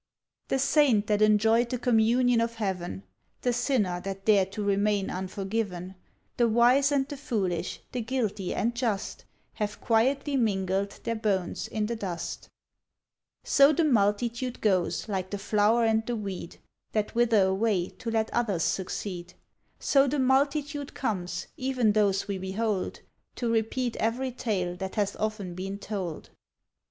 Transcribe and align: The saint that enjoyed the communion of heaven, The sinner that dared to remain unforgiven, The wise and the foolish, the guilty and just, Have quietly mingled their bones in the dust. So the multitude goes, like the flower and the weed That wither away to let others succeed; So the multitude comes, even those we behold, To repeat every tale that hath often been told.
The 0.47 0.57
saint 0.57 1.05
that 1.05 1.21
enjoyed 1.21 1.69
the 1.69 1.77
communion 1.77 2.41
of 2.41 2.55
heaven, 2.55 3.03
The 3.41 3.53
sinner 3.53 4.01
that 4.01 4.25
dared 4.25 4.51
to 4.53 4.63
remain 4.63 5.11
unforgiven, 5.11 5.93
The 6.37 6.47
wise 6.47 6.91
and 6.91 7.07
the 7.07 7.15
foolish, 7.17 7.81
the 7.91 8.01
guilty 8.01 8.51
and 8.55 8.73
just, 8.73 9.25
Have 9.53 9.79
quietly 9.79 10.35
mingled 10.37 10.99
their 11.03 11.13
bones 11.13 11.67
in 11.67 11.85
the 11.85 11.95
dust. 11.95 12.49
So 13.43 13.71
the 13.73 13.83
multitude 13.83 14.59
goes, 14.59 15.07
like 15.07 15.29
the 15.29 15.37
flower 15.37 15.85
and 15.85 16.03
the 16.03 16.15
weed 16.15 16.57
That 16.93 17.13
wither 17.13 17.43
away 17.43 17.89
to 17.89 18.09
let 18.09 18.33
others 18.33 18.63
succeed; 18.63 19.35
So 19.79 20.07
the 20.07 20.17
multitude 20.17 20.95
comes, 20.95 21.45
even 21.57 21.91
those 21.91 22.27
we 22.27 22.39
behold, 22.39 23.01
To 23.35 23.51
repeat 23.51 23.95
every 23.97 24.31
tale 24.31 24.75
that 24.77 24.95
hath 24.95 25.15
often 25.19 25.53
been 25.53 25.77
told. 25.77 26.31